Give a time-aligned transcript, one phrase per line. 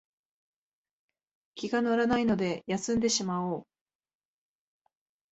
[1.53, 3.67] 気が乗らないので休んでしまおう